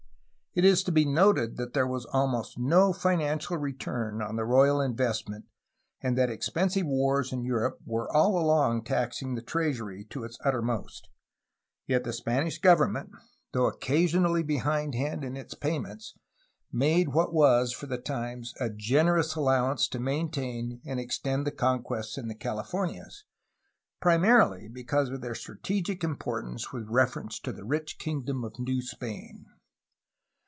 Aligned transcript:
It 0.53 0.65
is 0.65 0.83
to 0.83 0.91
be 0.91 1.05
noted 1.05 1.55
that 1.55 1.71
there 1.73 1.87
was 1.87 2.03
almost 2.07 2.59
no 2.59 2.91
financial 2.91 3.55
return 3.57 4.21
on 4.21 4.35
the 4.35 4.43
royal 4.43 4.81
investment 4.81 5.45
and 6.01 6.17
that 6.17 6.29
expensive 6.29 6.85
wars 6.85 7.31
in 7.31 7.45
Europe 7.45 7.79
were 7.85 8.11
all 8.13 8.37
along 8.37 8.83
taxing 8.83 9.35
the 9.35 9.41
treasury 9.41 10.03
to 10.09 10.25
its 10.25 10.37
uttermost. 10.43 11.07
Yet 11.87 12.03
the 12.03 12.11
Spanish 12.11 12.57
government, 12.59 13.11
though 13.53 13.67
occasionally 13.67 14.43
behind 14.43 14.93
hand 14.93 15.23
in 15.23 15.37
its 15.37 15.55
pajnnents, 15.55 16.15
made 16.69 17.13
what 17.13 17.33
was, 17.33 17.71
for 17.71 17.85
the 17.87 17.97
times, 17.97 18.53
a 18.59 18.69
gen 18.69 19.05
erous 19.05 19.37
allowance 19.37 19.87
to 19.87 19.99
maintain 19.99 20.81
and 20.85 20.99
extend 20.99 21.47
the 21.47 21.51
conquests 21.51 22.17
in 22.17 22.27
the 22.27 22.33
178 22.35 22.99
A 22.99 23.03
HISTORY 23.05 23.23
OF 23.23 23.23
CALIFORNIA 23.23 23.99
Californias, 24.01 24.01
primarily 24.01 24.67
because 24.67 25.07
of 25.11 25.21
their 25.21 25.33
strategic 25.33 26.03
importance 26.03 26.73
with 26.73 26.89
reference 26.89 27.39
to 27.39 27.53
the 27.53 27.63
rich 27.63 27.97
kingdom 27.97 28.43
of 28.43 28.59
New 28.59 28.81
Spain. 28.81 29.45